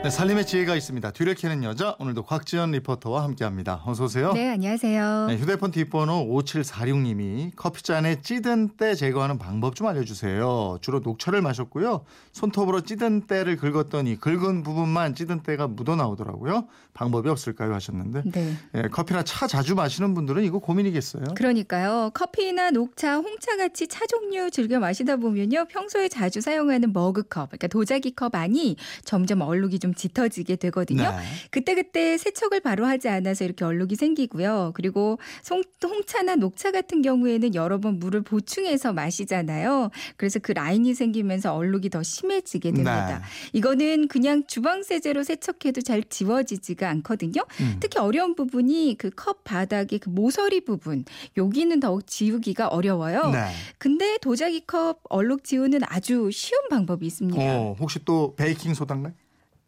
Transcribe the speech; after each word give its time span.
네, 0.00 0.10
살림의 0.10 0.46
지혜가 0.46 0.76
있습니다. 0.76 1.10
뒤를 1.10 1.34
캐는 1.34 1.64
여자 1.64 1.96
오늘도 1.98 2.22
곽지연 2.22 2.70
리포터와 2.70 3.24
함께합니다. 3.24 3.82
어서 3.84 4.04
오세요. 4.04 4.32
네, 4.32 4.48
안녕하세요. 4.48 5.26
네, 5.26 5.36
휴대폰 5.36 5.72
뒷번호 5.72 6.24
5746님이 6.28 7.50
커피잔에 7.56 8.20
찌든 8.20 8.68
때 8.76 8.94
제거하는 8.94 9.38
방법 9.38 9.74
좀 9.74 9.88
알려주세요. 9.88 10.78
주로 10.82 11.00
녹차를 11.00 11.42
마셨고요. 11.42 12.04
손톱으로 12.30 12.82
찌든 12.82 13.22
때를 13.22 13.56
긁었더니 13.56 14.20
긁은 14.20 14.62
부분만 14.62 15.16
찌든 15.16 15.42
때가 15.42 15.66
묻어 15.66 15.96
나오더라고요. 15.96 16.68
방법이 16.94 17.28
없을까요 17.28 17.74
하셨는데 17.74 18.22
네. 18.26 18.54
예, 18.76 18.82
커피나 18.82 19.24
차 19.24 19.48
자주 19.48 19.74
마시는 19.74 20.14
분들은 20.14 20.44
이거 20.44 20.60
고민이겠어요. 20.60 21.24
그러니까요. 21.34 22.12
커피나 22.14 22.70
녹차, 22.70 23.16
홍차 23.16 23.56
같이 23.56 23.88
차 23.88 24.06
종류 24.06 24.48
즐겨 24.52 24.78
마시다 24.78 25.16
보면요. 25.16 25.66
평소에 25.66 26.08
자주 26.08 26.40
사용하는 26.40 26.92
머그컵, 26.92 27.50
그러니까 27.50 27.66
도자기 27.66 28.12
컵 28.12 28.36
안이 28.36 28.76
점점 29.04 29.40
얼룩이 29.40 29.80
좀 29.80 29.87
짙어지게 29.94 30.56
되거든요. 30.56 31.02
네. 31.10 31.18
그때그때 31.50 32.16
세척을 32.16 32.60
바로 32.60 32.86
하지 32.86 33.08
않아서 33.08 33.44
이렇게 33.44 33.64
얼룩이 33.64 33.96
생기고요. 33.96 34.72
그리고 34.74 35.18
송, 35.42 35.62
홍차나 35.84 36.36
녹차 36.36 36.70
같은 36.72 37.02
경우에는 37.02 37.54
여러 37.54 37.78
번 37.78 37.98
물을 37.98 38.22
보충해서 38.22 38.92
마시잖아요. 38.92 39.90
그래서 40.16 40.38
그 40.38 40.52
라인이 40.52 40.94
생기면서 40.94 41.54
얼룩이 41.54 41.90
더 41.90 42.02
심해지게 42.02 42.70
됩니다. 42.70 43.18
네. 43.18 43.24
이거는 43.52 44.08
그냥 44.08 44.44
주방 44.46 44.82
세제로 44.82 45.22
세척해도 45.22 45.82
잘 45.82 46.02
지워지지가 46.02 46.88
않거든요. 46.88 47.42
음. 47.60 47.76
특히 47.80 47.98
어려운 47.98 48.34
부분이 48.34 48.96
그 48.98 49.10
컵 49.18 49.42
바닥의 49.42 49.98
그 49.98 50.08
모서리 50.10 50.60
부분, 50.60 51.04
여기는 51.36 51.80
더욱 51.80 52.06
지우기가 52.06 52.68
어려워요. 52.68 53.30
네. 53.32 53.50
근데 53.78 54.16
도자기 54.22 54.64
컵 54.64 55.00
얼룩 55.08 55.42
지우는 55.42 55.80
아주 55.86 56.30
쉬운 56.32 56.60
방법이 56.70 57.04
있습니다. 57.06 57.40
어, 57.42 57.74
혹시 57.80 57.98
또 58.04 58.34
베이킹 58.36 58.74
소다인가요? 58.74 59.12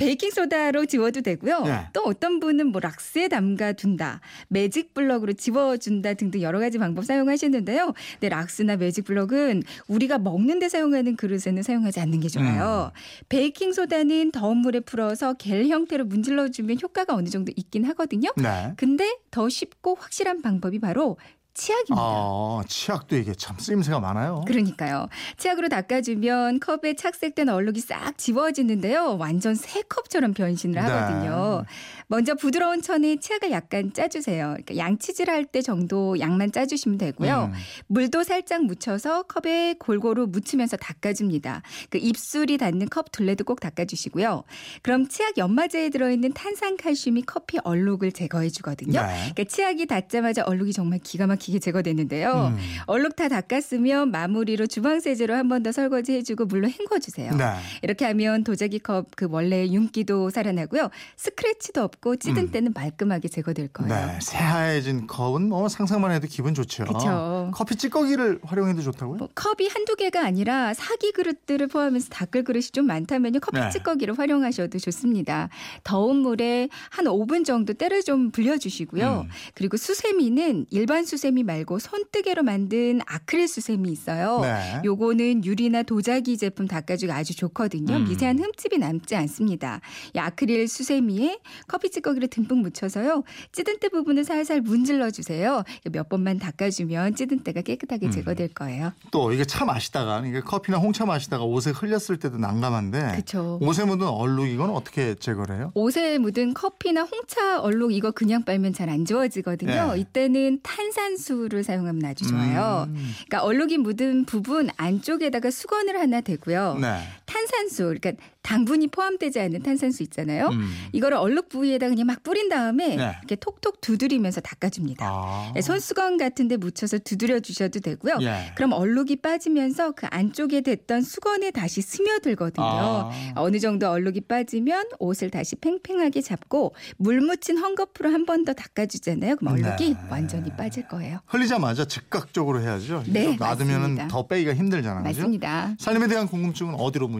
베이킹 0.00 0.30
소다로 0.30 0.86
지워도 0.86 1.20
되고요. 1.20 1.60
네. 1.62 1.86
또 1.92 2.02
어떤 2.04 2.40
분은 2.40 2.68
뭐 2.68 2.80
락스에 2.80 3.28
담가 3.28 3.72
둔다, 3.72 4.20
매직 4.48 4.94
블럭으로 4.94 5.34
지워 5.34 5.76
준다 5.76 6.14
등등 6.14 6.40
여러 6.40 6.58
가지 6.58 6.78
방법 6.78 7.04
사용하시는데요. 7.04 7.92
근데 8.14 8.28
락스나 8.28 8.76
매직 8.76 9.04
블럭은 9.04 9.62
우리가 9.88 10.18
먹는 10.18 10.58
데 10.58 10.68
사용하는 10.68 11.16
그릇에는 11.16 11.62
사용하지 11.62 12.00
않는 12.00 12.20
게 12.20 12.28
좋아요. 12.28 12.92
음. 12.94 13.24
베이킹 13.28 13.72
소다는 13.72 14.32
더운 14.32 14.58
물에 14.58 14.80
풀어서 14.80 15.34
겔 15.34 15.68
형태로 15.68 16.06
문질러 16.06 16.48
주면 16.48 16.78
효과가 16.82 17.14
어느 17.14 17.28
정도 17.28 17.52
있긴 17.54 17.84
하거든요. 17.84 18.30
네. 18.36 18.72
근데 18.76 19.18
더 19.30 19.48
쉽고 19.48 19.96
확실한 19.96 20.40
방법이 20.40 20.78
바로 20.78 21.18
치약입니다. 21.60 21.94
아, 21.98 22.62
치약도 22.66 23.16
이게 23.18 23.34
참 23.34 23.58
쓰임새가 23.58 24.00
많아요. 24.00 24.44
그러니까요. 24.46 25.08
치약으로 25.36 25.68
닦아주면 25.68 26.58
컵에 26.60 26.94
착색된 26.96 27.50
얼룩이 27.50 27.80
싹 27.80 28.16
지워지는데요. 28.16 29.18
완전 29.18 29.54
새 29.54 29.82
컵처럼 29.82 30.32
변신을 30.32 30.74
네. 30.74 30.80
하거든요. 30.80 31.64
먼저 32.06 32.34
부드러운 32.34 32.80
천에 32.80 33.16
치약을 33.16 33.50
약간 33.50 33.92
짜주세요. 33.92 34.46
그러니까 34.48 34.76
양치질 34.76 35.28
할 35.28 35.50
때 35.50 35.62
정도 35.62 36.20
양만 36.20 36.52
짜주시면 36.52 36.96
되고요. 36.98 37.50
음. 37.52 37.58
물도 37.88 38.22
살짝 38.22 38.64
묻혀서 38.66 39.24
컵에 39.24 39.74
골고루 39.80 40.28
묻히면서 40.28 40.76
닦아줍니다. 40.76 41.62
그 41.88 41.98
입술이 41.98 42.56
닿는 42.56 42.88
컵 42.88 43.10
둘레도 43.10 43.42
꼭 43.44 43.58
닦아주시고요. 43.58 44.44
그럼 44.82 45.08
치약 45.08 45.38
연마제에 45.38 45.88
들어있는 45.88 46.32
탄산 46.34 46.76
칼슘이 46.76 47.22
커피 47.26 47.58
얼룩을 47.64 48.12
제거해주거든요. 48.12 49.00
네. 49.00 49.08
그러니까 49.32 49.44
치약이 49.44 49.86
닿자마자 49.86 50.44
얼룩이 50.44 50.72
정말 50.72 51.00
기가 51.00 51.26
막히게 51.26 51.49
제거되는데요. 51.58 52.52
음. 52.54 52.58
얼룩 52.86 53.16
다 53.16 53.28
닦았으면 53.28 54.10
마무리로 54.10 54.66
주방 54.66 55.00
세제로 55.00 55.34
한 55.34 55.48
번 55.48 55.62
더 55.62 55.72
설거지 55.72 56.12
해주고 56.12 56.46
물로 56.46 56.68
헹궈주세요. 56.68 57.36
네. 57.36 57.44
이렇게 57.82 58.04
하면 58.06 58.44
도자기 58.44 58.78
컵 58.78 59.06
그 59.16 59.26
원래 59.30 59.66
윤기도 59.68 60.30
살아나고요. 60.30 60.90
스크래치도 61.16 61.82
없고 61.82 62.16
찌든 62.16 62.44
음. 62.44 62.50
때는 62.50 62.72
말끔하게 62.74 63.28
제거될 63.28 63.68
거예요. 63.68 63.94
네, 63.94 64.18
새하얘진 64.20 65.06
컵은 65.06 65.48
뭐 65.48 65.68
상상만 65.68 66.12
해도 66.12 66.26
기분 66.28 66.54
좋죠. 66.54 66.84
그쵸. 66.84 67.50
커피 67.52 67.76
찌꺼기를 67.76 68.40
활용해도 68.42 68.82
좋다고요? 68.82 69.16
뭐 69.18 69.28
컵이 69.34 69.68
한두 69.68 69.96
개가 69.96 70.24
아니라 70.24 70.74
사기 70.74 71.12
그릇들을 71.12 71.66
포함해서 71.68 72.08
닦을 72.10 72.44
그릇이 72.44 72.66
좀 72.72 72.86
많다면요. 72.86 73.40
커피 73.40 73.60
네. 73.60 73.70
찌꺼기를 73.70 74.18
활용하셔도 74.18 74.78
좋습니다. 74.78 75.48
더운 75.84 76.16
물에 76.18 76.68
한 76.90 77.04
5분 77.06 77.44
정도 77.44 77.72
때를 77.74 78.02
좀 78.02 78.30
불려주시고요. 78.30 79.26
음. 79.26 79.30
그리고 79.54 79.76
수세미는 79.76 80.66
일반 80.70 81.04
수세미 81.04 81.29
말고 81.42 81.78
손뜨개로 81.78 82.42
만든 82.42 83.00
아크릴 83.06 83.48
수세미 83.48 83.90
있어요. 83.90 84.40
네. 84.42 84.82
요거는 84.84 85.44
유리나 85.44 85.82
도자기 85.84 86.36
제품 86.36 86.68
닦아주기 86.68 87.10
아주 87.10 87.34
좋거든요. 87.34 87.96
음. 87.96 88.04
미세한 88.04 88.38
흠집이 88.38 88.76
남지 88.78 89.16
않습니다. 89.16 89.80
이 90.14 90.18
아크릴 90.18 90.68
수세미에 90.68 91.38
커피 91.66 91.90
찌꺼기를 91.90 92.28
듬뿍 92.28 92.58
묻혀서요. 92.58 93.24
찌든 93.52 93.78
때 93.78 93.88
부분을 93.88 94.24
살살 94.24 94.60
문질러 94.60 95.10
주세요. 95.10 95.64
몇 95.90 96.08
번만 96.10 96.38
닦아주면 96.38 97.14
찌든 97.14 97.38
때가 97.40 97.62
깨끗하게 97.62 98.06
음. 98.06 98.10
제거될 98.10 98.48
거예요. 98.48 98.92
또 99.10 99.32
이게 99.32 99.44
차 99.44 99.64
마시다가 99.64 100.22
이게 100.26 100.40
커피나 100.40 100.76
홍차 100.78 101.06
마시다가 101.06 101.44
옷에 101.44 101.70
흘렸을 101.70 102.18
때도 102.18 102.36
난감한데 102.36 103.00
그렇죠. 103.12 103.58
옷에 103.62 103.84
묻은 103.84 104.06
얼룩 104.06 104.48
이건 104.48 104.70
어떻게 104.70 105.14
제거를 105.14 105.56
해요? 105.56 105.72
옷에 105.74 106.18
묻은 106.18 106.52
커피나 106.54 107.02
홍차 107.04 107.60
얼룩 107.60 107.92
이거 107.94 108.10
그냥 108.10 108.44
빨면 108.44 108.74
잘 108.74 108.90
안 108.90 109.04
지워지거든요. 109.04 109.92
네. 109.94 110.00
이때는 110.00 110.60
탄산 110.64 111.16
수를 111.20 111.62
사용하면 111.62 112.04
아주 112.04 112.26
좋아요. 112.26 112.86
음. 112.88 113.12
그러니까 113.28 113.44
얼룩이 113.44 113.78
묻은 113.78 114.24
부분 114.24 114.68
안쪽에다가 114.76 115.50
수건을 115.50 116.00
하나 116.00 116.20
대고요. 116.20 116.78
네. 116.80 116.98
탄산수, 117.30 117.94
그러니까 118.00 118.12
당분이 118.42 118.88
포함되지 118.88 119.38
않은 119.40 119.62
탄산수 119.62 120.02
있잖아요. 120.04 120.48
음. 120.48 120.68
이거를 120.92 121.16
얼룩 121.16 121.48
부위에다 121.48 121.88
그냥 121.88 122.06
막 122.06 122.22
뿌린 122.22 122.48
다음에 122.48 122.96
네. 122.96 123.12
이렇게 123.20 123.36
톡톡 123.36 123.80
두드리면서 123.80 124.40
닦아줍니다. 124.40 125.06
아. 125.06 125.52
네, 125.54 125.60
손수건 125.60 126.16
같은데 126.16 126.56
묻혀서 126.56 126.98
두드려 126.98 127.38
주셔도 127.40 127.78
되고요. 127.80 128.18
예. 128.22 128.52
그럼 128.56 128.72
얼룩이 128.72 129.16
빠지면서 129.16 129.92
그 129.92 130.06
안쪽에 130.10 130.62
됐던 130.62 131.02
수건에 131.02 131.50
다시 131.50 131.82
스며들거든요. 131.82 132.64
아. 132.66 133.10
어느 133.36 133.58
정도 133.60 133.88
얼룩이 133.90 134.22
빠지면 134.22 134.86
옷을 134.98 135.30
다시 135.30 135.54
팽팽하게 135.56 136.20
잡고 136.22 136.74
물 136.96 137.20
묻힌 137.20 137.56
헝겊으로 137.62 138.10
한 138.10 138.24
번 138.26 138.40
더 138.44 138.54
닦아주잖아요. 138.54 139.36
그럼 139.36 139.52
얼룩이 139.54 139.90
네. 139.94 139.96
완전히 140.08 140.50
빠질 140.56 140.88
거예요. 140.88 141.18
흘리자마자 141.26 141.84
즉각적으로 141.84 142.60
해야죠. 142.62 143.04
네, 143.06 143.36
놔두면. 143.38 144.08
더 144.08 144.26
빼기가 144.26 144.54
힘들잖아요. 144.54 145.04
그죠? 145.04 145.20
맞습니다. 145.20 145.74
살림에 145.78 146.06
대한 146.08 146.26
궁금증은 146.26 146.74
어디로 146.74 147.06
문 147.08 147.19